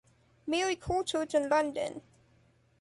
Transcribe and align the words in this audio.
Mary 0.47 0.75
Colechurch 0.77 1.35
in 1.35 1.47
London. 1.47 2.01